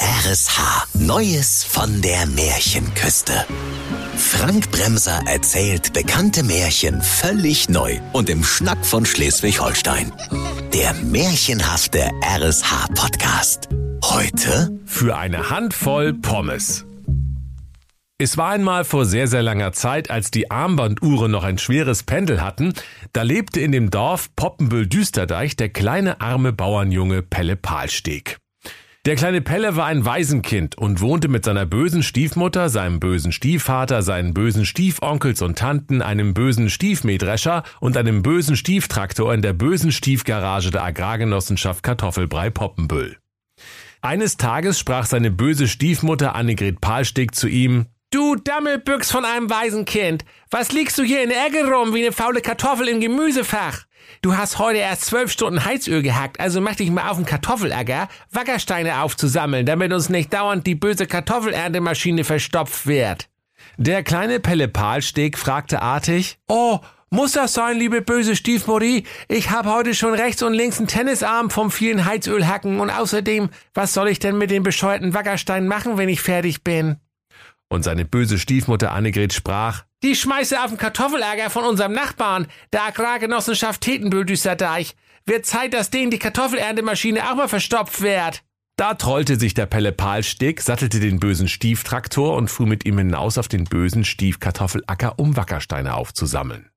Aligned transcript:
RSH. 0.00 0.86
Neues 0.94 1.64
von 1.64 2.00
der 2.02 2.26
Märchenküste. 2.26 3.44
Frank 4.16 4.70
Bremser 4.70 5.22
erzählt 5.26 5.92
bekannte 5.92 6.44
Märchen 6.44 7.02
völlig 7.02 7.68
neu 7.68 7.98
und 8.12 8.30
im 8.30 8.44
Schnack 8.44 8.86
von 8.86 9.04
Schleswig-Holstein. 9.04 10.12
Der 10.72 10.94
märchenhafte 10.94 12.10
RSH-Podcast. 12.22 13.68
Heute 14.04 14.78
für 14.86 15.16
eine 15.16 15.50
Handvoll 15.50 16.14
Pommes. 16.14 16.84
Es 18.18 18.36
war 18.36 18.50
einmal 18.50 18.84
vor 18.84 19.04
sehr, 19.04 19.26
sehr 19.26 19.42
langer 19.42 19.72
Zeit, 19.72 20.10
als 20.10 20.30
die 20.30 20.50
Armbanduhren 20.50 21.30
noch 21.32 21.42
ein 21.42 21.58
schweres 21.58 22.04
Pendel 22.04 22.40
hatten, 22.40 22.74
da 23.12 23.22
lebte 23.22 23.60
in 23.60 23.72
dem 23.72 23.90
Dorf 23.90 24.30
Poppenbüll-Düsterdeich 24.36 25.56
der 25.56 25.70
kleine 25.70 26.20
arme 26.20 26.52
Bauernjunge 26.52 27.22
Pelle 27.22 27.56
Palsteg. 27.56 28.38
Der 29.08 29.16
kleine 29.16 29.40
Pelle 29.40 29.74
war 29.74 29.86
ein 29.86 30.04
Waisenkind 30.04 30.76
und 30.76 31.00
wohnte 31.00 31.28
mit 31.28 31.42
seiner 31.42 31.64
bösen 31.64 32.02
Stiefmutter, 32.02 32.68
seinem 32.68 33.00
bösen 33.00 33.32
Stiefvater, 33.32 34.02
seinen 34.02 34.34
bösen 34.34 34.66
Stiefonkels 34.66 35.40
und 35.40 35.56
Tanten, 35.56 36.02
einem 36.02 36.34
bösen 36.34 36.68
Stiefmähdrescher 36.68 37.62
und 37.80 37.96
einem 37.96 38.20
bösen 38.20 38.54
Stieftraktor 38.54 39.32
in 39.32 39.40
der 39.40 39.54
bösen 39.54 39.92
Stiefgarage 39.92 40.70
der 40.70 40.84
Agrargenossenschaft 40.84 41.82
Kartoffelbrei 41.82 42.50
Poppenbüll. 42.50 43.16
Eines 44.02 44.36
Tages 44.36 44.78
sprach 44.78 45.06
seine 45.06 45.30
böse 45.30 45.68
Stiefmutter 45.68 46.34
Annegret 46.34 46.82
Palsteg 46.82 47.34
zu 47.34 47.48
ihm, 47.48 47.86
Du 48.10 48.36
Dammelbüchs 48.36 49.10
von 49.10 49.26
einem 49.26 49.50
Waisenkind, 49.50 50.24
was 50.50 50.72
liegst 50.72 50.96
du 50.96 51.02
hier 51.02 51.22
in 51.22 51.28
der 51.28 51.46
Ecke 51.46 51.70
rum 51.70 51.92
wie 51.92 52.06
eine 52.06 52.12
faule 52.12 52.40
Kartoffel 52.40 52.88
im 52.88 53.02
Gemüsefach? 53.02 53.84
Du 54.22 54.34
hast 54.34 54.58
heute 54.58 54.78
erst 54.78 55.04
zwölf 55.04 55.30
Stunden 55.30 55.66
Heizöl 55.66 56.00
gehackt, 56.00 56.40
also 56.40 56.62
mach 56.62 56.76
dich 56.76 56.90
mal 56.90 57.10
auf 57.10 57.18
den 57.18 57.26
Kartoffelacker, 57.26 58.08
Wackersteine 58.30 59.02
aufzusammeln, 59.02 59.66
damit 59.66 59.92
uns 59.92 60.08
nicht 60.08 60.32
dauernd 60.32 60.66
die 60.66 60.74
böse 60.74 61.06
Kartoffelerntemaschine 61.06 62.24
verstopft 62.24 62.86
wird. 62.86 63.28
Der 63.76 64.02
kleine 64.02 64.40
Pelle 64.40 64.68
Palsteg 64.68 65.36
fragte 65.36 65.82
artig, 65.82 66.38
Oh, 66.48 66.78
muss 67.10 67.32
das 67.32 67.52
sein, 67.52 67.76
liebe 67.76 68.00
böse 68.00 68.36
Stiefmutti? 68.36 69.04
Ich 69.28 69.50
hab 69.50 69.66
heute 69.66 69.94
schon 69.94 70.14
rechts 70.14 70.42
und 70.42 70.54
links 70.54 70.78
einen 70.78 70.88
Tennisarm 70.88 71.50
vom 71.50 71.70
vielen 71.70 72.06
Heizölhacken 72.06 72.80
und 72.80 72.88
außerdem, 72.88 73.50
was 73.74 73.92
soll 73.92 74.08
ich 74.08 74.18
denn 74.18 74.38
mit 74.38 74.50
den 74.50 74.62
bescheuerten 74.62 75.12
Wackersteinen 75.12 75.68
machen, 75.68 75.98
wenn 75.98 76.08
ich 76.08 76.22
fertig 76.22 76.64
bin? 76.64 76.96
Und 77.68 77.82
seine 77.82 78.04
böse 78.04 78.38
Stiefmutter 78.38 78.92
Annegret 78.92 79.32
sprach, 79.32 79.84
die 80.02 80.14
schmeiße 80.14 80.62
auf 80.62 80.70
den 80.70 80.78
Kartoffelager 80.78 81.50
von 81.50 81.64
unserem 81.64 81.92
Nachbarn, 81.92 82.46
der 82.72 82.84
Agrargenossenschaft 82.84 83.80
Tetenbüll-Düsterdeich. 83.80 84.94
Wird 85.26 85.44
Zeit, 85.44 85.74
dass 85.74 85.90
denen 85.90 86.10
die 86.10 86.18
Kartoffelerntemaschine 86.18 87.30
auch 87.30 87.36
mal 87.36 87.48
verstopft 87.48 88.00
wird. 88.00 88.42
Da 88.76 88.94
trollte 88.94 89.36
sich 89.38 89.54
der 89.54 89.66
Pelle 89.66 89.90
Palstick, 89.90 90.60
sattelte 90.60 91.00
den 91.00 91.18
bösen 91.18 91.48
Stieftraktor 91.48 92.36
und 92.36 92.48
fuhr 92.48 92.66
mit 92.66 92.86
ihm 92.86 92.96
hinaus 92.96 93.36
auf 93.36 93.48
den 93.48 93.64
bösen 93.64 94.04
Stiefkartoffelacker, 94.04 95.18
um 95.18 95.36
Wackersteine 95.36 95.94
aufzusammeln. 95.94 96.70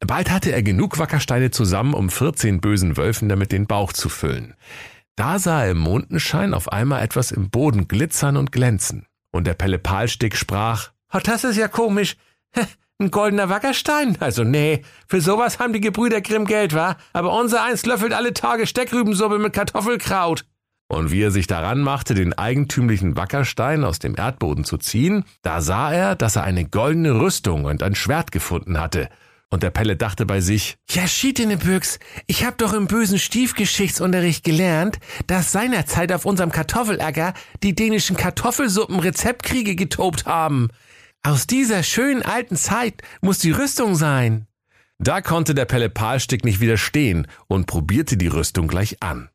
Bald 0.00 0.30
hatte 0.30 0.50
er 0.50 0.62
genug 0.62 0.98
Wackersteine 0.98 1.50
zusammen, 1.50 1.92
um 1.92 2.08
14 2.08 2.60
bösen 2.60 2.96
Wölfen 2.96 3.28
damit 3.28 3.52
den 3.52 3.66
Bauch 3.66 3.92
zu 3.92 4.08
füllen. 4.08 4.54
Da 5.14 5.38
sah 5.38 5.64
er 5.64 5.72
im 5.72 5.78
Mondenschein 5.78 6.54
auf 6.54 6.72
einmal 6.72 7.02
etwas 7.02 7.32
im 7.32 7.50
Boden 7.50 7.86
glitzern 7.86 8.38
und 8.38 8.50
glänzen. 8.50 9.06
Und 9.32 9.46
der 9.46 9.54
Pelle 9.54 9.78
Palstick 9.78 10.36
sprach, 10.36 10.90
oh, 11.12 11.18
das 11.22 11.42
ist 11.42 11.56
ja 11.56 11.66
komisch. 11.66 12.16
Ein 12.98 13.10
goldener 13.10 13.48
Wackerstein? 13.48 14.16
Also 14.20 14.44
nee, 14.44 14.82
für 15.08 15.20
sowas 15.20 15.58
haben 15.58 15.72
die 15.72 15.80
Gebrüder 15.80 16.20
Grimm 16.20 16.44
Geld, 16.44 16.74
wa? 16.74 16.96
Aber 17.12 17.36
unser 17.36 17.64
eins 17.64 17.84
löffelt 17.84 18.12
alle 18.12 18.32
Tage 18.32 18.66
Steckrübensuppe 18.66 19.38
mit 19.38 19.54
Kartoffelkraut. 19.54 20.44
Und 20.88 21.10
wie 21.10 21.22
er 21.22 21.30
sich 21.30 21.46
daran 21.46 21.80
machte, 21.80 22.14
den 22.14 22.34
eigentümlichen 22.34 23.16
Wackerstein 23.16 23.82
aus 23.82 23.98
dem 23.98 24.14
Erdboden 24.14 24.64
zu 24.64 24.76
ziehen, 24.76 25.24
da 25.40 25.62
sah 25.62 25.90
er, 25.90 26.14
dass 26.14 26.36
er 26.36 26.44
eine 26.44 26.68
goldene 26.68 27.18
Rüstung 27.18 27.64
und 27.64 27.82
ein 27.82 27.94
Schwert 27.94 28.30
gefunden 28.30 28.78
hatte. 28.78 29.08
Und 29.52 29.62
der 29.62 29.70
Pelle 29.70 29.96
dachte 29.96 30.24
bei 30.24 30.40
sich, 30.40 30.78
ja, 30.88 31.06
schiedene 31.06 31.58
Büchs, 31.58 31.98
ich 32.26 32.46
hab 32.46 32.56
doch 32.56 32.72
im 32.72 32.86
bösen 32.86 33.18
Stiefgeschichtsunterricht 33.18 34.44
gelernt, 34.44 34.98
dass 35.26 35.52
seinerzeit 35.52 36.10
auf 36.10 36.24
unserem 36.24 36.50
Kartoffelacker 36.50 37.34
die 37.62 37.74
dänischen 37.74 38.16
Kartoffelsuppen 38.16 38.98
Rezeptkriege 38.98 39.76
getobt 39.76 40.24
haben. 40.24 40.70
Aus 41.22 41.46
dieser 41.46 41.82
schönen 41.82 42.22
alten 42.22 42.56
Zeit 42.56 43.02
muss 43.20 43.40
die 43.40 43.50
Rüstung 43.50 43.94
sein. 43.94 44.46
Da 44.98 45.20
konnte 45.20 45.54
der 45.54 45.66
Pelle 45.66 45.90
Palstick 45.90 46.46
nicht 46.46 46.60
widerstehen 46.60 47.26
und 47.46 47.66
probierte 47.66 48.16
die 48.16 48.28
Rüstung 48.28 48.68
gleich 48.68 49.02
an. 49.02 49.28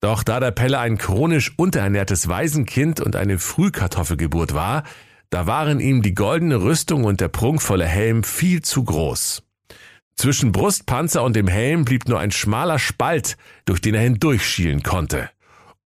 Doch 0.00 0.22
da 0.22 0.38
der 0.38 0.52
Pelle 0.52 0.78
ein 0.78 0.98
chronisch 0.98 1.52
unterernährtes 1.56 2.28
Waisenkind 2.28 3.00
und 3.00 3.16
eine 3.16 3.40
Frühkartoffelgeburt 3.40 4.54
war, 4.54 4.84
da 5.30 5.48
waren 5.48 5.80
ihm 5.80 6.00
die 6.02 6.14
goldene 6.14 6.62
Rüstung 6.62 7.02
und 7.02 7.20
der 7.20 7.28
prunkvolle 7.28 7.86
Helm 7.86 8.22
viel 8.22 8.62
zu 8.62 8.84
groß. 8.84 9.42
Zwischen 10.18 10.50
Brustpanzer 10.50 11.22
und 11.22 11.36
dem 11.36 11.46
Helm 11.46 11.84
blieb 11.84 12.08
nur 12.08 12.18
ein 12.18 12.32
schmaler 12.32 12.80
Spalt, 12.80 13.36
durch 13.66 13.80
den 13.80 13.94
er 13.94 14.00
hindurchschielen 14.00 14.82
konnte. 14.82 15.30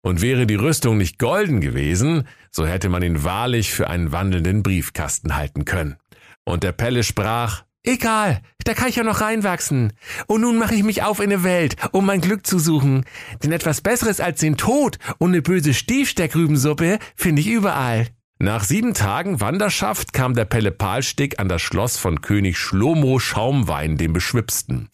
Und 0.03 0.23
wäre 0.23 0.47
die 0.47 0.55
Rüstung 0.55 0.99
nicht 0.99 1.19
golden 1.19 1.61
gewesen, 1.61 2.29
so 2.53 2.65
hätte 2.65 2.89
man 2.89 3.03
ihn 3.03 3.25
wahrlich 3.25 3.73
für 3.73 3.91
einen 3.91 4.13
wandelnden 4.13 4.63
Briefkasten 4.63 5.35
halten 5.35 5.65
können. 5.65 5.97
Und 6.45 6.63
der 6.63 6.71
Pelle 6.71 7.03
sprach, 7.03 7.65
Egal, 7.83 8.41
da 8.65 8.75
kann 8.75 8.89
ich 8.89 8.97
ja 8.97 9.03
noch 9.03 9.21
reinwachsen. 9.21 9.95
Und 10.29 10.43
nun 10.43 10.59
mache 10.59 10.77
ich 10.77 10.85
mich 10.85 11.03
auf 11.03 11.19
in 11.19 11.33
eine 11.33 11.43
Welt, 11.43 11.75
um 11.91 12.07
mein 12.07 12.21
Glück 12.21 12.47
zu 12.47 12.61
suchen. 12.61 13.05
Denn 13.43 13.51
etwas 13.51 13.81
Besseres 13.81 14.21
als 14.21 14.39
den 14.39 14.57
Tod 14.57 14.99
und 15.19 15.31
eine 15.31 15.43
böse 15.43 15.75
Stiefsteckrübensuppe 15.75 17.01
finde 17.17 17.41
ich 17.41 17.49
überall. 17.49 18.07
Nach 18.43 18.65
sieben 18.65 18.95
Tagen 18.95 19.43
Wanderschaft 19.43 20.15
kam 20.15 20.35
der 20.35 20.47
Pelle 20.47 20.71
Palstick 20.71 21.39
an 21.39 21.51
das 21.51 21.61
Schloss 21.61 21.99
von 21.99 22.23
König 22.23 22.57
Schlomo 22.57 23.19
Schaumwein, 23.19 23.99
dem 23.99 24.15
Beschwipsten. 24.15 24.89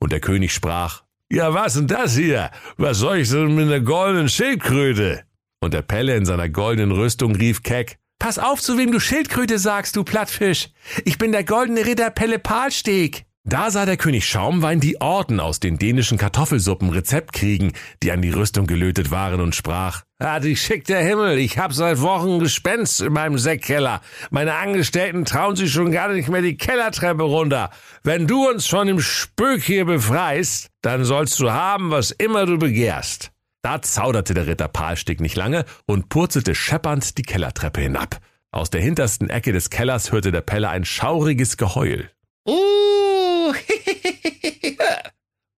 Und 0.00 0.10
der 0.10 0.18
König 0.18 0.52
sprach, 0.52 1.04
ja, 1.30 1.54
was 1.54 1.74
denn 1.74 1.86
das 1.86 2.16
hier? 2.16 2.50
Was 2.76 2.98
soll 2.98 3.18
ich 3.18 3.30
denn 3.30 3.54
mit 3.54 3.66
einer 3.66 3.78
goldenen 3.78 4.28
Schildkröte? 4.28 5.22
Und 5.60 5.74
der 5.74 5.82
Pelle 5.82 6.16
in 6.16 6.24
seiner 6.24 6.48
goldenen 6.48 6.90
Rüstung 6.90 7.36
rief 7.36 7.62
keck, 7.62 7.98
Pass 8.18 8.40
auf, 8.40 8.60
zu 8.60 8.76
wem 8.76 8.90
du 8.90 8.98
Schildkröte 8.98 9.60
sagst, 9.60 9.94
du 9.94 10.02
Plattfisch. 10.02 10.70
Ich 11.04 11.18
bin 11.18 11.30
der 11.30 11.44
goldene 11.44 11.86
Ritter 11.86 12.10
Pelle 12.10 12.40
Palsteg. 12.40 13.27
Da 13.48 13.70
sah 13.70 13.86
der 13.86 13.96
König 13.96 14.26
Schaumwein 14.26 14.78
die 14.78 15.00
Orden 15.00 15.40
aus 15.40 15.58
den 15.58 15.78
dänischen 15.78 16.18
Kartoffelsuppen 16.18 16.90
Rezept 16.90 17.32
kriegen, 17.32 17.72
die 18.02 18.12
an 18.12 18.20
die 18.20 18.28
Rüstung 18.28 18.66
gelötet 18.66 19.10
waren 19.10 19.40
und 19.40 19.54
sprach, 19.54 20.02
Ah, 20.18 20.38
dich 20.38 20.60
schickt 20.60 20.90
der 20.90 21.00
Himmel, 21.00 21.38
ich 21.38 21.56
hab 21.56 21.72
seit 21.72 22.02
Wochen 22.02 22.40
Gespenst 22.40 23.00
in 23.00 23.14
meinem 23.14 23.38
Sektkeller. 23.38 24.02
Meine 24.28 24.54
Angestellten 24.56 25.24
trauen 25.24 25.56
sich 25.56 25.72
schon 25.72 25.92
gar 25.92 26.12
nicht 26.12 26.28
mehr 26.28 26.42
die 26.42 26.58
Kellertreppe 26.58 27.22
runter. 27.22 27.70
Wenn 28.02 28.26
du 28.26 28.46
uns 28.46 28.66
von 28.66 28.86
dem 28.86 29.00
Spök 29.00 29.62
hier 29.62 29.86
befreist, 29.86 30.68
dann 30.82 31.06
sollst 31.06 31.40
du 31.40 31.50
haben, 31.50 31.90
was 31.90 32.10
immer 32.10 32.44
du 32.44 32.58
begehrst. 32.58 33.30
Da 33.62 33.80
zauderte 33.80 34.34
der 34.34 34.46
Ritter 34.46 34.68
Palstick 34.68 35.22
nicht 35.22 35.36
lange 35.36 35.64
und 35.86 36.10
purzelte 36.10 36.54
scheppernd 36.54 37.16
die 37.16 37.22
Kellertreppe 37.22 37.80
hinab. 37.80 38.18
Aus 38.52 38.68
der 38.68 38.82
hintersten 38.82 39.30
Ecke 39.30 39.54
des 39.54 39.70
Kellers 39.70 40.12
hörte 40.12 40.32
der 40.32 40.42
Pelle 40.42 40.68
ein 40.68 40.84
schauriges 40.84 41.56
Geheul. 41.56 42.10
Uh, 42.46 42.97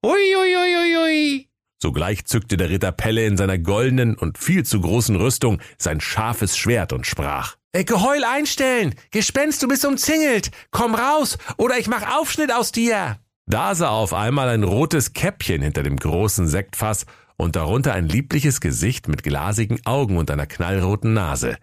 ui, 0.03 0.57
ui, 0.57 0.57
ui, 0.57 0.97
ui. 0.97 1.49
Sogleich 1.83 2.27
zückte 2.27 2.57
der 2.57 2.69
Ritter 2.69 2.93
Pelle 2.93 3.25
in 3.25 3.37
seiner 3.37 3.59
goldenen 3.59 4.15
und 4.15 4.37
viel 4.37 4.65
zu 4.65 4.81
großen 4.81 5.17
Rüstung 5.17 5.61
sein 5.79 6.01
scharfes 6.01 6.57
Schwert 6.57 6.93
und 6.93 7.07
sprach. 7.07 7.57
Äh, 7.73 7.85
Geheul 7.85 8.25
einstellen! 8.25 8.95
Gespenst, 9.11 9.63
du 9.63 9.69
bist 9.69 9.85
umzingelt! 9.85 10.51
Komm 10.71 10.95
raus, 10.95 11.39
oder 11.57 11.79
ich 11.79 11.89
mach 11.89 12.19
Aufschnitt 12.19 12.53
aus 12.53 12.73
dir! 12.73 13.19
Da 13.47 13.75
sah 13.75 13.91
auf 13.91 14.13
einmal 14.13 14.49
ein 14.49 14.63
rotes 14.63 15.13
Käppchen 15.13 15.63
hinter 15.63 15.83
dem 15.83 15.97
großen 15.97 16.47
Sektfass 16.49 17.07
und 17.37 17.57
darunter 17.57 17.95
ein 17.95 18.07
liebliches 18.07 18.61
Gesicht 18.61 19.09
mit 19.09 19.23
glasigen 19.23 19.81
Augen 19.87 20.19
und 20.19 20.31
einer 20.31 20.47
knallroten 20.47 21.15
Nase. 21.15 21.57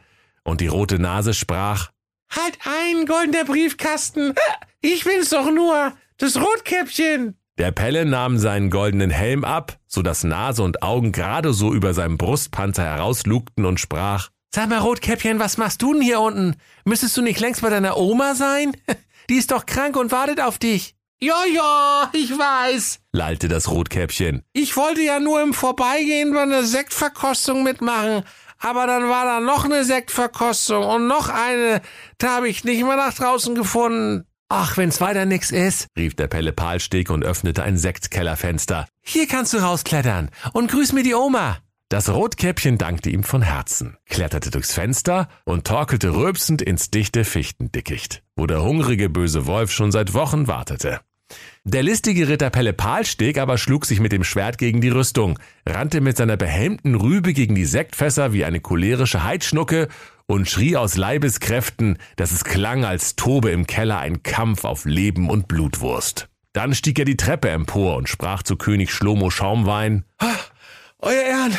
Und 0.43 0.61
die 0.61 0.67
rote 0.67 0.97
Nase 0.97 1.33
sprach, 1.33 1.91
Halt 2.29 2.57
ein, 2.65 3.05
goldener 3.05 3.45
Briefkasten! 3.45 4.33
Ich 4.81 5.03
bin's 5.03 5.29
doch 5.29 5.51
nur, 5.51 5.93
das 6.17 6.37
Rotkäppchen! 6.41 7.37
Der 7.57 7.71
Pelle 7.71 8.05
nahm 8.05 8.37
seinen 8.37 8.69
goldenen 8.69 9.09
Helm 9.09 9.43
ab, 9.43 9.79
so 9.87 10.03
dass 10.03 10.23
Nase 10.23 10.61
und 10.61 10.83
Augen 10.83 11.11
gerade 11.11 11.53
so 11.53 11.73
über 11.73 11.95
seinem 11.95 12.17
Brustpanzer 12.19 12.83
herauslugten 12.83 13.65
und 13.65 13.79
sprach, 13.79 14.29
Sag 14.53 14.69
mal, 14.69 14.77
Rotkäppchen, 14.77 15.39
was 15.39 15.57
machst 15.57 15.81
du 15.81 15.93
denn 15.93 16.03
hier 16.03 16.19
unten? 16.19 16.55
Müsstest 16.85 17.17
du 17.17 17.23
nicht 17.23 17.39
längst 17.39 17.63
bei 17.63 17.71
deiner 17.71 17.97
Oma 17.97 18.35
sein? 18.35 18.73
Die 19.29 19.35
ist 19.35 19.51
doch 19.51 19.65
krank 19.65 19.97
und 19.97 20.11
wartet 20.11 20.39
auf 20.39 20.59
dich. 20.59 20.95
Ja, 21.19 21.45
ja, 21.51 22.11
ich 22.13 22.29
weiß, 22.29 22.99
lallte 23.11 23.47
das 23.47 23.71
Rotkäppchen. 23.71 24.43
Ich 24.53 24.77
wollte 24.77 25.01
ja 25.01 25.19
nur 25.19 25.41
im 25.41 25.55
Vorbeigehen 25.55 26.31
bei 26.33 26.43
einer 26.43 26.63
Sektverkostung 26.63 27.63
mitmachen, 27.63 28.23
aber 28.59 28.85
dann 28.85 29.09
war 29.09 29.25
da 29.25 29.39
noch 29.39 29.65
eine 29.65 29.83
Sektverkostung 29.83 30.83
und 30.85 31.07
noch 31.07 31.29
eine, 31.29 31.81
da 32.19 32.35
habe 32.35 32.49
ich 32.49 32.63
nicht 32.63 32.83
mehr 32.83 32.97
nach 32.97 33.15
draußen 33.15 33.55
gefunden. 33.55 34.27
Ach, 34.49 34.77
wenn's 34.77 35.01
weiter 35.01 35.25
nix 35.25 35.51
ist, 35.51 35.87
rief 35.97 36.15
der 36.15 36.27
Pelle 36.27 36.53
Palsteg 36.53 37.09
und 37.09 37.25
öffnete 37.25 37.63
ein 37.63 37.77
Sektkellerfenster. 37.77 38.87
Hier 39.01 39.27
kannst 39.27 39.53
du 39.53 39.57
rausklettern 39.57 40.29
und 40.53 40.71
grüß 40.71 40.93
mir 40.93 41.03
die 41.03 41.15
Oma. 41.15 41.57
Das 41.89 42.09
Rotkäppchen 42.09 42.77
dankte 42.77 43.09
ihm 43.09 43.23
von 43.23 43.41
Herzen, 43.41 43.97
kletterte 44.05 44.49
durchs 44.49 44.73
Fenster 44.73 45.27
und 45.43 45.67
torkelte 45.67 46.15
rülpsend 46.15 46.61
ins 46.61 46.91
dichte 46.91 47.25
Fichtendickicht, 47.25 48.23
wo 48.37 48.47
der 48.47 48.63
hungrige 48.63 49.09
böse 49.09 49.47
Wolf 49.47 49.71
schon 49.71 49.91
seit 49.91 50.13
Wochen 50.13 50.47
wartete. 50.47 51.01
Der 51.65 51.83
listige 51.83 52.29
Ritter 52.29 52.49
Pelle 52.49 52.71
Palsteg 52.71 53.37
aber 53.37 53.57
schlug 53.57 53.85
sich 53.85 53.99
mit 53.99 54.13
dem 54.13 54.23
Schwert 54.23 54.57
gegen 54.57 54.79
die 54.79 54.87
Rüstung, 54.87 55.37
rannte 55.65 55.99
mit 55.99 56.15
seiner 56.15 56.37
behelmten 56.37 56.95
Rübe 56.95 57.33
gegen 57.33 57.55
die 57.55 57.65
Sektfässer 57.65 58.31
wie 58.31 58.45
eine 58.45 58.61
cholerische 58.61 59.25
Heidschnucke 59.25 59.89
und 60.27 60.47
schrie 60.47 60.75
aus 60.77 60.97
Leibeskräften, 60.97 61.97
dass 62.17 62.31
es 62.31 62.43
klang, 62.43 62.85
als 62.85 63.15
tobe 63.15 63.49
im 63.49 63.65
Keller 63.65 63.97
ein 63.99 64.21
Kampf 64.21 64.63
auf 64.65 64.85
Leben 64.85 65.29
und 65.29 65.47
Blutwurst. 65.47 66.29
Dann 66.53 66.75
stieg 66.75 66.99
er 66.99 67.05
die 67.05 67.17
Treppe 67.17 67.49
empor 67.49 67.95
und 67.95 68.09
sprach 68.09 68.43
zu 68.43 68.55
König 68.55 68.91
Schlomo 68.91 69.29
Schaumwein, 69.29 70.03
Euer 70.99 71.21
Ehren, 71.21 71.55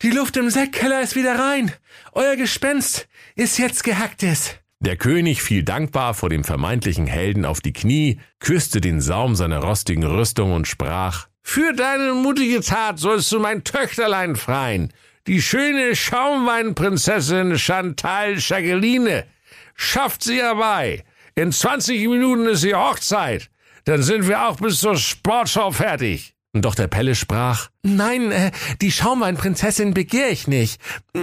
die 0.00 0.10
Luft 0.10 0.36
im 0.38 0.48
Sektkeller 0.48 1.02
ist 1.02 1.14
wieder 1.14 1.38
rein. 1.38 1.72
Euer 2.12 2.36
Gespenst 2.36 3.06
ist 3.36 3.58
jetzt 3.58 3.84
gehacktes. 3.84 4.56
Der 4.80 4.96
König 4.96 5.42
fiel 5.42 5.62
dankbar 5.62 6.14
vor 6.14 6.30
dem 6.30 6.42
vermeintlichen 6.42 7.06
Helden 7.06 7.44
auf 7.44 7.60
die 7.60 7.74
Knie, 7.74 8.20
küsste 8.38 8.80
den 8.80 9.02
Saum 9.02 9.34
seiner 9.34 9.58
rostigen 9.58 10.04
Rüstung 10.04 10.52
und 10.52 10.66
sprach, 10.66 11.28
Für 11.42 11.74
deine 11.74 12.14
mutige 12.14 12.60
Tat 12.60 12.98
sollst 12.98 13.30
du 13.30 13.40
mein 13.40 13.64
Töchterlein 13.64 14.36
freien, 14.36 14.92
die 15.28 15.42
schöne 15.42 15.94
Schaumweinprinzessin 15.94 17.58
Chantal 17.58 18.38
Jacqueline. 18.38 19.26
Schafft 19.74 20.22
sie 20.22 20.38
herbei. 20.38 21.04
In 21.34 21.52
20 21.52 22.08
Minuten 22.08 22.46
ist 22.46 22.64
die 22.64 22.74
Hochzeit. 22.74 23.50
Dann 23.84 24.02
sind 24.02 24.26
wir 24.26 24.48
auch 24.48 24.56
bis 24.56 24.80
zur 24.80 24.96
Sportschau 24.96 25.70
fertig. 25.70 26.34
Doch 26.54 26.74
der 26.74 26.88
Pelle 26.88 27.14
sprach, 27.14 27.68
Nein, 27.82 28.32
äh, 28.32 28.52
die 28.80 28.90
Schaumweinprinzessin 28.90 29.92
begehr 29.92 30.30
ich 30.30 30.48
nicht. 30.48 30.80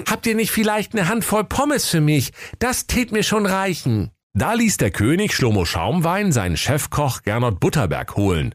Habt 0.07 0.27
ihr 0.27 0.35
nicht 0.35 0.51
vielleicht 0.51 0.93
eine 0.93 1.09
Handvoll 1.09 1.43
Pommes 1.43 1.89
für 1.89 1.99
mich? 1.99 2.31
Das 2.59 2.85
tät 2.85 3.11
mir 3.11 3.23
schon 3.23 3.47
reichen. 3.47 4.11
Da 4.33 4.53
ließ 4.53 4.77
der 4.77 4.91
König 4.91 5.33
Schlomo 5.33 5.65
Schaumwein 5.65 6.31
seinen 6.31 6.57
Chefkoch 6.57 7.23
Gernot 7.23 7.59
Butterberg 7.59 8.15
holen, 8.15 8.53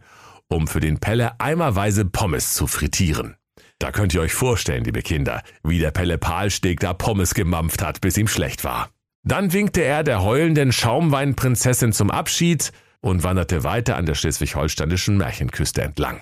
um 0.49 0.69
für 0.69 0.81
den 0.81 1.01
Pelle 1.01 1.41
eimerweise 1.41 2.05
Pommes 2.05 2.55
zu 2.55 2.69
frittieren. 2.69 3.35
Da 3.81 3.93
könnt 3.93 4.13
ihr 4.13 4.21
euch 4.21 4.35
vorstellen, 4.35 4.85
liebe 4.85 5.01
Kinder, 5.01 5.43
wie 5.65 5.79
der 5.79 5.91
Pelle 5.91 6.19
Palsteg 6.19 6.81
da 6.81 6.93
Pommes 6.93 7.33
gemampft 7.33 7.83
hat, 7.83 8.03
bis 8.03 8.19
ihm 8.19 8.29
schlecht 8.29 8.63
war. 8.63 8.91
Dann 9.23 9.55
winkte 9.55 9.83
er 9.83 10.05
der 10.05 10.23
heulenden 10.23 10.71
Schaumweinprinzessin 10.71 11.93
zum 11.93 12.11
Abschied 12.11 12.73
und 13.01 13.23
wanderte 13.23 13.65
weiter 13.65 13.97
an 13.97 14.05
der 14.05 14.15
schleswig-holsteinischen 14.15 15.17
Märchenküste 15.17 15.81
entlang. 15.81 16.21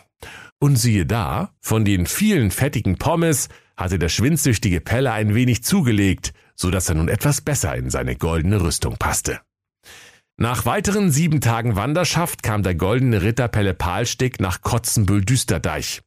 Und 0.60 0.76
siehe 0.76 1.04
da, 1.04 1.50
von 1.60 1.84
den 1.84 2.06
vielen 2.06 2.52
fettigen 2.52 2.96
Pommes 2.96 3.48
hatte 3.76 3.98
der 3.98 4.08
schwindsüchtige 4.08 4.80
Pelle 4.80 5.12
ein 5.12 5.34
wenig 5.34 5.64
zugelegt, 5.64 6.32
so 6.54 6.70
dass 6.70 6.88
er 6.88 6.94
nun 6.94 7.08
etwas 7.08 7.40
besser 7.40 7.74
in 7.74 7.90
seine 7.90 8.14
goldene 8.14 8.60
Rüstung 8.60 8.96
passte. 8.98 9.40
Nach 10.36 10.64
weiteren 10.64 11.10
sieben 11.10 11.40
Tagen 11.40 11.74
Wanderschaft 11.74 12.44
kam 12.44 12.62
der 12.62 12.76
goldene 12.76 13.22
Ritter 13.22 13.48
Pelle 13.48 13.74
Palsteg 13.74 14.40
nach 14.40 14.62
Kotzenbüll-Düsterdeich. 14.62 16.02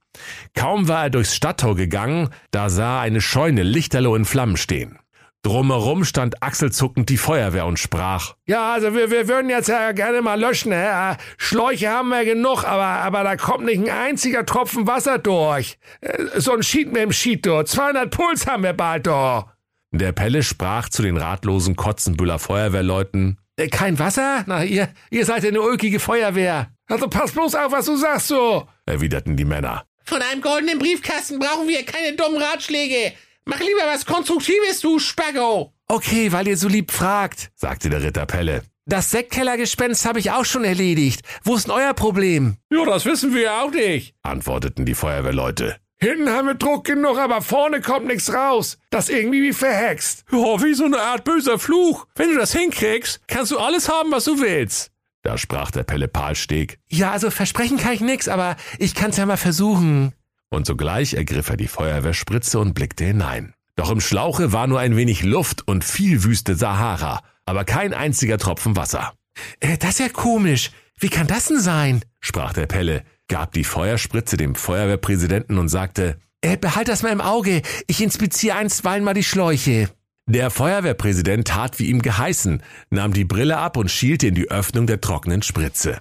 Kaum 0.55 0.87
war 0.87 1.03
er 1.03 1.09
durchs 1.09 1.35
Stadttor 1.35 1.75
gegangen, 1.75 2.29
da 2.51 2.69
sah 2.69 2.97
er 2.97 3.01
eine 3.01 3.21
Scheune 3.21 3.63
lichterloh 3.63 4.15
in 4.15 4.25
Flammen 4.25 4.57
stehen. 4.57 4.97
Drumherum 5.43 6.05
stand 6.05 6.43
achselzuckend 6.43 7.09
die 7.09 7.17
Feuerwehr 7.17 7.65
und 7.65 7.79
sprach. 7.79 8.35
Ja, 8.45 8.73
also 8.73 8.93
wir, 8.93 9.09
wir 9.09 9.27
würden 9.27 9.49
jetzt 9.49 9.69
ja 9.69 9.91
gerne 9.91 10.21
mal 10.21 10.39
löschen. 10.39 10.71
Hä? 10.71 11.15
Schläuche 11.37 11.89
haben 11.89 12.09
wir 12.09 12.23
genug, 12.25 12.63
aber, 12.63 12.83
aber 12.83 13.23
da 13.23 13.35
kommt 13.37 13.65
nicht 13.65 13.79
ein 13.79 13.89
einziger 13.89 14.45
Tropfen 14.45 14.85
Wasser 14.85 15.17
durch. 15.17 15.79
Äh, 16.01 16.39
so 16.39 16.53
ein 16.53 16.61
Schied 16.61 16.91
mit 16.91 17.01
dem 17.01 17.11
Schied 17.11 17.45
durch. 17.47 17.69
200 17.69 18.11
Puls 18.11 18.45
haben 18.45 18.61
wir 18.61 18.73
bald 18.73 19.07
durch. 19.07 19.45
Der 19.91 20.11
Pelle 20.11 20.43
sprach 20.43 20.89
zu 20.89 21.01
den 21.01 21.17
ratlosen 21.17 21.75
Kotzenbüller 21.75 22.37
Feuerwehrleuten. 22.37 23.39
Äh, 23.57 23.67
kein 23.67 23.97
Wasser? 23.97 24.43
Na, 24.45 24.63
ihr, 24.63 24.89
ihr 25.09 25.25
seid 25.25 25.43
eine 25.43 25.61
ulkige 25.61 25.99
Feuerwehr. 25.99 26.69
Also 26.87 27.07
pass 27.07 27.31
bloß 27.31 27.55
auf, 27.55 27.71
was 27.71 27.87
du 27.87 27.95
sagst 27.95 28.27
so, 28.27 28.67
erwiderten 28.85 29.37
die 29.37 29.45
Männer. 29.45 29.85
Von 30.11 30.21
einem 30.21 30.41
goldenen 30.41 30.77
Briefkasten 30.77 31.39
brauchen 31.39 31.69
wir 31.69 31.85
keine 31.85 32.17
dummen 32.17 32.41
Ratschläge. 32.41 33.13
Mach 33.45 33.61
lieber 33.61 33.85
was 33.85 34.05
Konstruktives, 34.05 34.81
du 34.81 34.99
Spaggo. 34.99 35.71
Okay, 35.87 36.33
weil 36.33 36.49
ihr 36.49 36.57
so 36.57 36.67
lieb 36.67 36.91
fragt, 36.91 37.49
sagte 37.55 37.89
der 37.89 38.03
Ritter 38.03 38.25
Pelle. 38.25 38.63
Das 38.85 39.09
Sektkellergespenst 39.11 40.05
habe 40.05 40.19
ich 40.19 40.31
auch 40.31 40.43
schon 40.43 40.65
erledigt. 40.65 41.21
Wo 41.45 41.55
ist 41.55 41.67
denn 41.67 41.75
euer 41.75 41.93
Problem? 41.93 42.57
Ja, 42.69 42.83
das 42.83 43.05
wissen 43.05 43.33
wir 43.33 43.43
ja 43.43 43.61
auch 43.61 43.71
nicht, 43.71 44.13
antworteten 44.21 44.85
die 44.85 44.95
Feuerwehrleute. 44.95 45.77
Hinten 45.97 46.29
haben 46.29 46.49
wir 46.49 46.55
Druck 46.55 46.83
genug, 46.83 47.17
aber 47.17 47.41
vorne 47.41 47.79
kommt 47.79 48.07
nichts 48.07 48.33
raus. 48.33 48.79
Das 48.89 49.07
irgendwie 49.07 49.41
wie 49.41 49.53
verhext. 49.53 50.25
Ja, 50.29 50.61
wie 50.61 50.73
so 50.73 50.83
eine 50.83 50.99
Art 50.99 51.23
böser 51.23 51.57
Fluch. 51.57 52.05
Wenn 52.15 52.31
du 52.31 52.37
das 52.37 52.51
hinkriegst, 52.51 53.21
kannst 53.27 53.53
du 53.53 53.59
alles 53.59 53.87
haben, 53.87 54.11
was 54.11 54.25
du 54.25 54.41
willst. 54.41 54.91
Da 55.23 55.37
sprach 55.37 55.71
der 55.71 55.83
Pelle 55.83 56.07
Palsteg. 56.07 56.79
Ja, 56.89 57.11
also 57.11 57.29
versprechen 57.29 57.77
kann 57.77 57.93
ich 57.93 58.01
nix, 58.01 58.27
aber 58.27 58.55
ich 58.79 58.95
kann's 58.95 59.17
ja 59.17 59.25
mal 59.25 59.37
versuchen 59.37 60.13
und 60.51 60.67
sogleich 60.67 61.13
ergriff 61.15 61.49
er 61.49 61.57
die 61.57 61.67
Feuerwehrspritze 61.67 62.59
und 62.59 62.73
blickte 62.73 63.05
hinein. 63.05 63.53
Doch 63.75 63.89
im 63.89 64.01
Schlauche 64.01 64.51
war 64.51 64.67
nur 64.67 64.79
ein 64.79 64.95
wenig 64.95 65.23
Luft 65.23 65.67
und 65.67 65.83
viel 65.83 66.23
wüste 66.23 66.55
Sahara, 66.55 67.21
aber 67.45 67.63
kein 67.63 67.93
einziger 67.93 68.37
Tropfen 68.37 68.75
Wasser. 68.75 69.13
Äh, 69.59 69.77
das 69.77 69.91
ist 69.91 69.99
ja 69.99 70.09
komisch. 70.09 70.71
Wie 70.99 71.09
kann 71.09 71.25
das 71.25 71.45
denn 71.45 71.59
sein? 71.59 72.03
sprach 72.19 72.53
der 72.53 72.67
Pelle, 72.67 73.03
gab 73.27 73.53
die 73.53 73.63
Feuerspritze 73.63 74.37
dem 74.37 74.53
Feuerwehrpräsidenten 74.55 75.57
und 75.57 75.69
sagte, 75.69 76.19
äh, 76.41 76.57
behalt 76.57 76.89
das 76.89 77.01
mal 77.01 77.11
im 77.11 77.21
Auge. 77.21 77.61
Ich 77.87 78.01
inspiziere 78.01 78.57
einstweilen 78.57 79.03
mal 79.03 79.13
die 79.13 79.23
Schläuche. 79.23 79.89
Der 80.29 80.49
Feuerwehrpräsident 80.49 81.47
tat 81.47 81.79
wie 81.79 81.87
ihm 81.87 82.01
geheißen, 82.01 82.63
nahm 82.89 83.13
die 83.13 83.25
Brille 83.25 83.57
ab 83.57 83.77
und 83.77 83.89
schielte 83.89 84.27
in 84.27 84.35
die 84.35 84.49
Öffnung 84.49 84.87
der 84.87 85.01
trockenen 85.01 85.41
Spritze. 85.41 85.99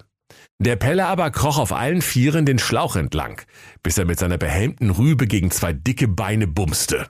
Der 0.59 0.75
Pelle 0.75 1.07
aber 1.07 1.31
kroch 1.31 1.57
auf 1.57 1.73
allen 1.73 2.01
Vieren 2.01 2.45
den 2.45 2.59
Schlauch 2.59 2.95
entlang, 2.95 3.41
bis 3.81 3.97
er 3.97 4.05
mit 4.05 4.19
seiner 4.19 4.37
behelmten 4.37 4.91
Rübe 4.91 5.25
gegen 5.25 5.49
zwei 5.49 5.73
dicke 5.73 6.07
Beine 6.07 6.45
bumste. 6.47 7.09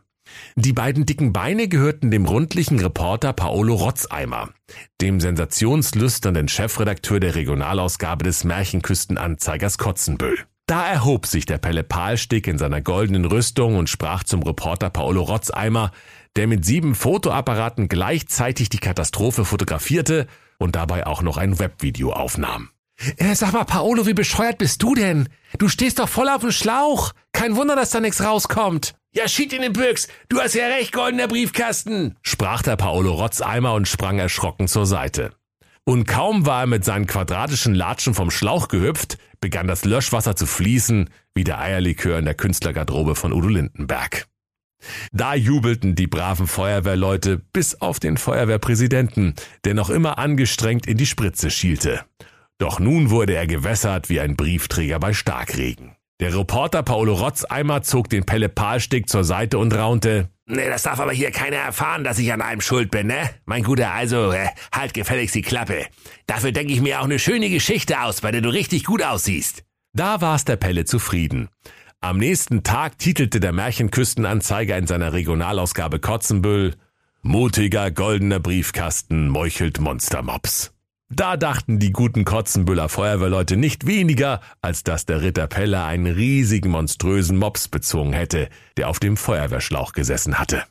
Die 0.56 0.72
beiden 0.72 1.06
dicken 1.06 1.34
Beine 1.34 1.68
gehörten 1.68 2.12
dem 2.12 2.26
rundlichen 2.26 2.80
Reporter 2.80 3.34
Paolo 3.34 3.76
Rotzeimer, 3.76 4.50
dem 5.02 5.20
sensationslüsternden 5.20 6.48
Chefredakteur 6.48 7.20
der 7.20 7.36
Regionalausgabe 7.36 8.24
des 8.24 8.46
Märchenküstenanzeigers 8.46 9.78
Kotzenbüll. 9.78 10.38
Da 10.72 10.88
erhob 10.88 11.26
sich 11.26 11.46
der 11.46 11.58
Pelle 11.58 11.84
Palstick 11.84 12.48
in 12.48 12.58
seiner 12.58 12.80
goldenen 12.80 13.26
Rüstung 13.26 13.76
und 13.76 13.90
sprach 13.90 14.24
zum 14.24 14.42
Reporter 14.42 14.90
Paolo 14.90 15.22
Rotzeimer, 15.22 15.92
der 16.38 16.48
mit 16.48 16.64
sieben 16.64 16.96
Fotoapparaten 16.96 17.90
gleichzeitig 17.90 18.70
die 18.70 18.78
Katastrophe 18.78 19.44
fotografierte 19.44 20.28
und 20.60 20.78
dabei 20.78 21.06
auch 21.08 21.24
noch 21.24 21.36
ein 21.36 21.60
Webvideo 21.60 22.14
aufnahm. 22.14 22.70
Äh, 23.18 23.36
sag 23.36 23.52
mal, 23.52 23.66
Paolo, 23.66 24.08
wie 24.08 24.14
bescheuert 24.14 24.60
bist 24.60 24.82
du 24.82 24.96
denn? 24.96 25.28
Du 25.58 25.68
stehst 25.68 26.00
doch 26.00 26.08
voll 26.08 26.30
auf 26.30 26.40
dem 26.40 26.54
Schlauch. 26.54 27.12
Kein 27.34 27.58
Wunder, 27.58 27.76
dass 27.76 27.90
da 27.90 28.00
nichts 28.00 28.24
rauskommt. 28.24 28.96
Ja, 29.12 29.28
schied 29.28 29.52
in 29.52 29.64
den 29.64 29.74
Büchs. 29.74 30.08
Du 30.30 30.40
hast 30.40 30.54
ja 30.54 30.68
recht, 30.68 30.94
goldener 30.94 31.28
Briefkasten. 31.28 32.16
Sprach 32.22 32.62
der 32.62 32.78
Paolo 32.78 33.12
Rotzeimer 33.12 33.74
und 33.74 33.90
sprang 33.90 34.20
erschrocken 34.20 34.70
zur 34.70 34.86
Seite. 34.86 35.34
Und 35.86 36.08
kaum 36.08 36.46
war 36.46 36.62
er 36.62 36.68
mit 36.68 36.86
seinen 36.86 37.08
quadratischen 37.08 37.74
Latschen 37.74 38.14
vom 38.14 38.30
Schlauch 38.30 38.68
gehüpft, 38.68 39.18
begann 39.40 39.68
das 39.68 39.84
Löschwasser 39.84 40.36
zu 40.36 40.46
fließen, 40.46 41.10
wie 41.34 41.44
der 41.44 41.60
Eierlikör 41.60 42.20
in 42.20 42.26
der 42.26 42.36
Künstlergarderobe 42.36 43.16
von 43.16 43.34
Udo 43.34 43.48
Lindenberg. 43.48 44.28
Da 45.12 45.36
jubelten 45.36 45.96
die 45.96 46.08
braven 46.08 46.48
Feuerwehrleute 46.48 47.38
bis 47.38 47.82
auf 47.82 48.00
den 48.00 48.18
Feuerwehrpräsidenten, 48.18 49.36
der 49.64 49.74
noch 49.74 49.90
immer 49.90 50.18
angestrengt 50.18 50.88
in 50.88 50.98
die 50.98 51.06
Spritze 51.06 51.52
schielte. 51.52 52.04
Doch 52.58 52.80
nun 52.80 53.10
wurde 53.10 53.36
er 53.36 53.48
gewässert 53.48 54.10
wie 54.10 54.20
ein 54.20 54.36
Briefträger 54.36 55.00
bei 55.00 55.14
Starkregen. 55.14 55.96
Der 56.22 56.36
Reporter 56.38 56.84
Paolo 56.84 57.16
Rotzeimer 57.16 57.82
zog 57.82 58.10
den 58.10 58.26
Pelle 58.26 58.48
Palstick 58.48 59.10
zur 59.10 59.24
Seite 59.24 59.58
und 59.58 59.74
raunte, 59.74 60.30
Nee, 60.46 60.70
das 60.70 60.84
darf 60.84 61.00
aber 61.00 61.14
hier 61.14 61.32
keiner 61.32 61.58
erfahren, 61.58 62.04
dass 62.04 62.20
ich 62.20 62.34
an 62.34 62.42
einem 62.42 62.60
schuld 62.60 62.92
bin, 62.92 63.08
ne? 63.08 63.30
Mein 63.46 63.64
Guter, 63.64 63.92
also, 63.94 64.32
äh, 64.34 64.48
halt 64.74 64.94
gefälligst 64.94 65.34
die 65.34 65.42
Klappe. 65.42 65.86
Dafür 66.28 66.52
denke 66.52 66.74
ich 66.74 66.82
mir 66.82 67.00
auch 67.00 67.06
eine 67.06 67.20
schöne 67.20 67.50
Geschichte 67.50 68.02
aus, 68.02 68.20
bei 68.20 68.32
der 68.32 68.42
du 68.42 68.50
richtig 68.50 68.84
gut 68.84 69.02
aussiehst. 69.02 69.64
Da 69.94 70.20
war's 70.20 70.44
der 70.44 70.58
Pelle 70.58 70.84
zufrieden. 70.84 71.48
Am 72.02 72.18
nächsten 72.18 72.64
Tag 72.64 72.98
titelte 72.98 73.40
der 73.40 73.54
Märchenküstenanzeiger 73.54 74.78
in 74.78 74.88
seiner 74.88 75.14
Regionalausgabe 75.14 76.00
Kotzenbüll, 76.00 76.76
Mutiger 77.22 77.90
goldener 77.90 78.40
Briefkasten 78.40 79.30
meuchelt 79.30 79.80
Monstermops. 79.80 80.74
Da 81.14 81.36
dachten 81.36 81.78
die 81.78 81.92
guten 81.92 82.24
Kotzenbüller 82.24 82.88
Feuerwehrleute 82.88 83.58
nicht 83.58 83.86
weniger, 83.86 84.40
als 84.62 84.84
dass 84.84 85.06
der 85.06 85.22
Ritter 85.22 85.48
Pelle 85.48 85.84
einen 85.84 86.14
riesigen, 86.14 86.72
monströsen 86.72 87.38
Mops 87.38 87.68
bezwungen 87.68 88.14
hätte, 88.14 88.48
der 88.78 88.88
auf 88.88 89.00
dem 89.00 89.18
Feuerwehrschlauch 89.18 89.92
gesessen 89.92 90.40
hatte. 90.40 90.64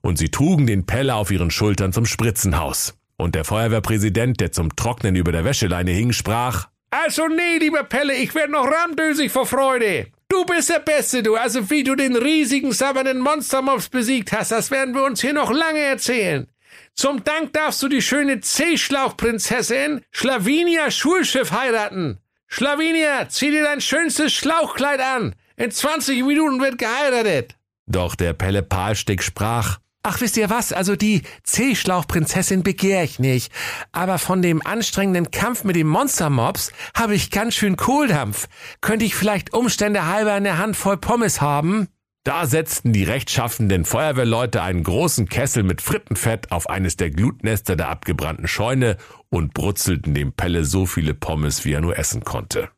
Und 0.00 0.18
sie 0.18 0.30
trugen 0.30 0.66
den 0.66 0.86
Pelle 0.86 1.14
auf 1.14 1.30
ihren 1.30 1.50
Schultern 1.50 1.92
zum 1.92 2.06
Spritzenhaus. 2.06 2.94
Und 3.16 3.34
der 3.34 3.44
Feuerwehrpräsident, 3.44 4.40
der 4.40 4.52
zum 4.52 4.74
Trocknen 4.74 5.16
über 5.16 5.32
der 5.32 5.44
Wäscheleine 5.44 5.90
hing, 5.90 6.12
sprach, 6.12 6.68
Also 6.90 7.28
nee, 7.28 7.58
lieber 7.58 7.84
Pelle, 7.84 8.14
ich 8.14 8.34
werde 8.34 8.52
noch 8.52 8.66
ramdösig 8.66 9.30
vor 9.30 9.46
Freude. 9.46 10.06
Du 10.28 10.34
Du 10.34 10.44
bist 10.44 10.68
der 10.68 10.80
Beste, 10.80 11.22
du. 11.22 11.36
Also 11.36 11.70
wie 11.70 11.84
du 11.84 11.94
den 11.94 12.16
riesigen, 12.16 12.72
sabbernden 12.72 13.20
Monstermops 13.20 13.88
besiegt 13.88 14.32
hast, 14.32 14.50
das 14.50 14.72
werden 14.72 14.92
wir 14.92 15.04
uns 15.04 15.20
hier 15.20 15.32
noch 15.32 15.52
lange 15.52 15.78
erzählen. 15.78 16.48
Zum 16.94 17.24
Dank 17.24 17.52
darfst 17.52 17.82
du 17.82 17.88
die 17.88 18.02
schöne 18.02 18.40
Seeschlauchprinzessin 18.42 20.02
Schlavinia 20.10 20.90
Schulschiff 20.90 21.50
heiraten. 21.50 22.18
Schlavinia, 22.46 23.28
zieh 23.28 23.50
dir 23.50 23.64
dein 23.64 23.80
schönstes 23.80 24.32
Schlauchkleid 24.32 25.00
an. 25.00 25.34
In 25.56 25.70
20 25.70 26.24
Minuten 26.24 26.60
wird 26.60 26.78
geheiratet. 26.78 27.56
Doch 27.86 28.14
der 28.14 28.32
Pelle 28.32 28.62
Palstick 28.62 29.22
sprach, 29.22 29.78
Ach, 30.06 30.20
wisst 30.20 30.36
ihr 30.36 30.50
was? 30.50 30.74
Also 30.74 30.96
die 30.96 31.22
C-Schlauchprinzessin 31.44 32.62
begehr 32.62 33.02
ich 33.02 33.18
nicht. 33.18 33.50
Aber 33.90 34.18
von 34.18 34.42
dem 34.42 34.64
anstrengenden 34.64 35.30
Kampf 35.30 35.64
mit 35.64 35.76
dem 35.76 35.88
Monstermobs 35.88 36.72
habe 36.94 37.14
ich 37.14 37.30
ganz 37.30 37.54
schön 37.54 37.76
Kohldampf. 37.76 38.46
Könnte 38.82 39.06
ich 39.06 39.14
vielleicht 39.14 39.54
Umstände 39.54 40.06
halber 40.06 40.34
eine 40.34 40.58
Handvoll 40.58 40.98
Pommes 40.98 41.40
haben? 41.40 41.88
Da 42.24 42.46
setzten 42.46 42.92
die 42.94 43.04
rechtschaffenden 43.04 43.84
Feuerwehrleute 43.84 44.62
einen 44.62 44.82
großen 44.82 45.28
Kessel 45.28 45.62
mit 45.62 45.82
Frittenfett 45.82 46.50
auf 46.52 46.70
eines 46.70 46.96
der 46.96 47.10
Glutnester 47.10 47.76
der 47.76 47.90
abgebrannten 47.90 48.48
Scheune 48.48 48.96
und 49.28 49.52
brutzelten 49.52 50.14
dem 50.14 50.32
Pelle 50.32 50.64
so 50.64 50.86
viele 50.86 51.12
Pommes, 51.12 51.66
wie 51.66 51.74
er 51.74 51.82
nur 51.82 51.98
essen 51.98 52.24
konnte. 52.24 52.70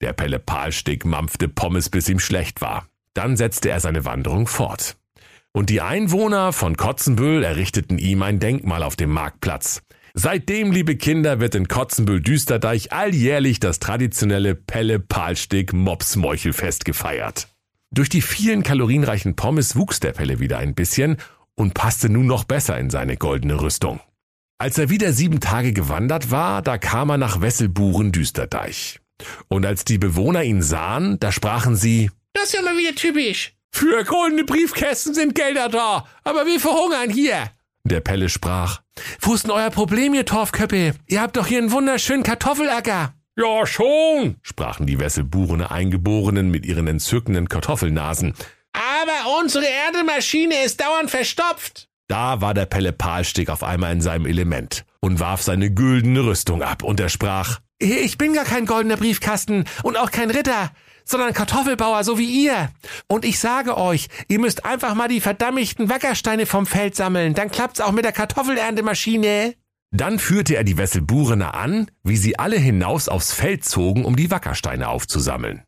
Der 0.00 0.14
Pelle 0.14 0.38
Palstick 0.38 1.04
mampfte 1.04 1.48
Pommes, 1.48 1.90
bis 1.90 2.08
ihm 2.08 2.18
schlecht 2.18 2.62
war. 2.62 2.86
Dann 3.12 3.36
setzte 3.36 3.68
er 3.68 3.80
seine 3.80 4.06
Wanderung 4.06 4.46
fort. 4.46 4.96
Und 5.52 5.68
die 5.68 5.82
Einwohner 5.82 6.54
von 6.54 6.78
Kotzenbüll 6.78 7.44
errichteten 7.44 7.98
ihm 7.98 8.22
ein 8.22 8.38
Denkmal 8.38 8.82
auf 8.82 8.96
dem 8.96 9.10
Marktplatz. 9.10 9.82
Seitdem, 10.14 10.72
liebe 10.72 10.96
Kinder, 10.96 11.38
wird 11.38 11.54
in 11.54 11.68
Kotzenbüll-Düsterdeich 11.68 12.92
alljährlich 12.92 13.60
das 13.60 13.78
traditionelle 13.78 14.54
Pelle-Palstick-Mops-Meuchelfest 14.54 16.86
gefeiert. 16.86 17.48
Durch 17.92 18.08
die 18.08 18.22
vielen 18.22 18.62
kalorienreichen 18.62 19.34
Pommes 19.34 19.74
wuchs 19.74 19.98
der 19.98 20.12
Pelle 20.12 20.38
wieder 20.38 20.58
ein 20.58 20.74
bisschen 20.74 21.16
und 21.56 21.74
passte 21.74 22.08
nun 22.08 22.26
noch 22.26 22.44
besser 22.44 22.78
in 22.78 22.88
seine 22.88 23.16
goldene 23.16 23.60
Rüstung. 23.60 24.00
Als 24.58 24.78
er 24.78 24.90
wieder 24.90 25.12
sieben 25.12 25.40
Tage 25.40 25.72
gewandert 25.72 26.30
war, 26.30 26.62
da 26.62 26.78
kam 26.78 27.10
er 27.10 27.18
nach 27.18 27.40
Wesselburen-Düsterdeich. 27.40 29.00
Und 29.48 29.66
als 29.66 29.84
die 29.84 29.98
Bewohner 29.98 30.44
ihn 30.44 30.62
sahen, 30.62 31.18
da 31.18 31.32
sprachen 31.32 31.74
sie, 31.74 32.10
Das 32.32 32.44
ist 32.44 32.54
ja 32.54 32.62
mal 32.62 32.78
wieder 32.78 32.94
typisch. 32.94 33.54
Für 33.72 34.04
goldene 34.04 34.44
Briefkästen 34.44 35.12
sind 35.12 35.34
Gelder 35.34 35.68
da, 35.68 36.06
aber 36.22 36.46
wir 36.46 36.60
verhungern 36.60 37.10
hier. 37.10 37.50
Der 37.82 38.00
Pelle 38.00 38.28
sprach, 38.28 38.82
Wo 39.20 39.34
ist 39.34 39.44
denn 39.44 39.50
euer 39.50 39.70
Problem, 39.70 40.14
ihr 40.14 40.26
Torfköppe? 40.26 40.94
Ihr 41.06 41.20
habt 41.20 41.36
doch 41.36 41.46
hier 41.46 41.58
einen 41.58 41.72
wunderschönen 41.72 42.22
Kartoffelacker. 42.22 43.14
Ja, 43.40 43.66
schon. 43.66 44.36
sprachen 44.42 44.86
die 44.86 44.98
Wesselburener 44.98 45.70
Eingeborenen 45.70 46.50
mit 46.50 46.66
ihren 46.66 46.86
entzückenden 46.86 47.48
Kartoffelnasen. 47.48 48.34
Aber 48.74 49.38
unsere 49.40 49.64
Erdemaschine 49.64 50.62
ist 50.62 50.82
dauernd 50.82 51.10
verstopft. 51.10 51.88
Da 52.06 52.42
war 52.42 52.52
der 52.52 52.66
Pelle 52.66 52.92
Palstick 52.92 53.48
auf 53.48 53.62
einmal 53.62 53.92
in 53.92 54.02
seinem 54.02 54.26
Element 54.26 54.84
und 55.00 55.20
warf 55.20 55.40
seine 55.40 55.70
güldene 55.70 56.26
Rüstung 56.26 56.62
ab 56.62 56.82
und 56.82 57.00
er 57.00 57.08
sprach, 57.08 57.60
Ich 57.78 58.18
bin 58.18 58.34
gar 58.34 58.44
kein 58.44 58.66
goldener 58.66 58.98
Briefkasten 58.98 59.64
und 59.84 59.96
auch 59.96 60.10
kein 60.10 60.30
Ritter, 60.30 60.70
sondern 61.06 61.32
Kartoffelbauer, 61.32 62.04
so 62.04 62.18
wie 62.18 62.44
ihr. 62.44 62.68
Und 63.08 63.24
ich 63.24 63.38
sage 63.38 63.78
euch, 63.78 64.08
ihr 64.28 64.38
müsst 64.38 64.66
einfach 64.66 64.94
mal 64.94 65.08
die 65.08 65.20
verdammigten 65.22 65.88
Wackersteine 65.88 66.44
vom 66.44 66.66
Feld 66.66 66.94
sammeln, 66.94 67.32
dann 67.32 67.50
klappt's 67.50 67.80
auch 67.80 67.92
mit 67.92 68.04
der 68.04 68.12
Kartoffelerntemaschine. 68.12 69.54
Dann 69.92 70.18
führte 70.18 70.54
er 70.54 70.64
die 70.64 70.78
Wesselburener 70.78 71.54
an, 71.54 71.90
wie 72.04 72.16
sie 72.16 72.38
alle 72.38 72.56
hinaus 72.56 73.08
aufs 73.08 73.32
Feld 73.32 73.64
zogen, 73.64 74.04
um 74.04 74.14
die 74.14 74.30
Wackersteine 74.30 74.88
aufzusammeln. 74.88 75.64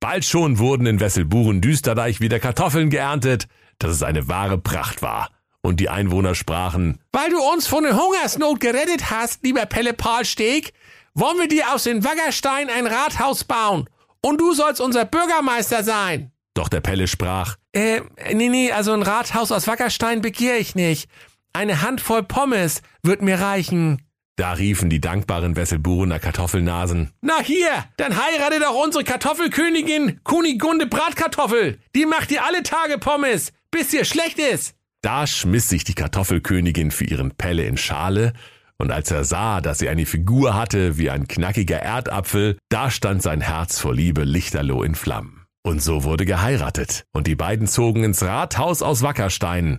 Bald 0.00 0.24
schon 0.26 0.58
wurden 0.58 0.86
in 0.86 1.00
Wesselburen 1.00 1.62
Düsterdeich 1.62 2.20
wieder 2.20 2.40
Kartoffeln 2.40 2.90
geerntet, 2.90 3.48
dass 3.78 3.90
es 3.90 4.02
eine 4.02 4.28
wahre 4.28 4.58
Pracht 4.58 5.00
war. 5.00 5.30
Und 5.62 5.80
die 5.80 5.88
Einwohner 5.88 6.34
sprachen, 6.34 6.98
Weil 7.12 7.30
du 7.30 7.40
uns 7.40 7.66
von 7.66 7.84
der 7.84 7.96
Hungersnot 7.96 8.60
gerettet 8.60 9.10
hast, 9.10 9.42
lieber 9.44 9.64
Pelle 9.64 9.94
Palsteg, 9.94 10.74
wollen 11.14 11.38
wir 11.38 11.48
dir 11.48 11.72
aus 11.72 11.84
den 11.84 12.04
Wackersteinen 12.04 12.68
ein 12.68 12.86
Rathaus 12.86 13.44
bauen. 13.44 13.88
Und 14.20 14.42
du 14.42 14.52
sollst 14.52 14.82
unser 14.82 15.06
Bürgermeister 15.06 15.82
sein. 15.82 16.32
doch 16.52 16.68
der 16.68 16.82
Pelle 16.82 17.08
sprach, 17.08 17.56
Äh, 17.72 18.02
nee, 18.34 18.50
nee, 18.50 18.72
also 18.72 18.92
ein 18.92 19.02
Rathaus 19.02 19.50
aus 19.52 19.66
Wackerstein 19.66 20.20
begehr 20.20 20.58
ich 20.58 20.74
nicht. 20.74 21.08
Eine 21.56 21.82
Handvoll 21.82 22.24
Pommes 22.24 22.82
wird 23.04 23.22
mir 23.22 23.38
reichen. 23.40 24.02
da 24.36 24.54
riefen 24.54 24.90
die 24.90 25.00
dankbaren 25.00 25.54
Wesselburener 25.54 26.18
Kartoffelnasen, 26.18 27.12
Na 27.20 27.40
hier, 27.40 27.70
dann 27.96 28.16
heirate 28.16 28.58
doch 28.58 28.74
unsere 28.84 29.04
Kartoffelkönigin 29.04 30.18
Kunigunde 30.24 30.86
Bratkartoffel. 30.86 31.78
Die 31.94 32.06
macht 32.06 32.30
dir 32.30 32.44
alle 32.44 32.64
Tage 32.64 32.98
Pommes, 32.98 33.52
bis 33.70 33.90
dir 33.90 34.04
schlecht 34.04 34.40
ist. 34.40 34.74
Da 35.02 35.28
schmiss 35.28 35.68
sich 35.68 35.84
die 35.84 35.94
Kartoffelkönigin 35.94 36.90
für 36.90 37.04
ihren 37.04 37.30
Pelle 37.36 37.62
in 37.64 37.76
Schale, 37.76 38.32
und 38.76 38.90
als 38.90 39.12
er 39.12 39.22
sah, 39.22 39.60
dass 39.60 39.78
sie 39.78 39.88
eine 39.88 40.04
Figur 40.06 40.54
hatte 40.54 40.98
wie 40.98 41.08
ein 41.08 41.28
knackiger 41.28 41.78
Erdapfel, 41.78 42.58
da 42.68 42.90
stand 42.90 43.22
sein 43.22 43.40
Herz 43.40 43.78
vor 43.78 43.94
Liebe 43.94 44.24
lichterloh 44.24 44.82
in 44.82 44.96
Flammen. 44.96 45.46
Und 45.62 45.80
so 45.80 46.02
wurde 46.02 46.24
geheiratet, 46.26 47.04
und 47.12 47.28
die 47.28 47.36
beiden 47.36 47.68
zogen 47.68 48.02
ins 48.02 48.24
Rathaus 48.24 48.82
aus 48.82 49.02
Wackerstein 49.02 49.78